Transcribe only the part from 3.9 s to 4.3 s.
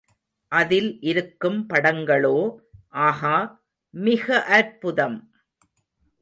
மிக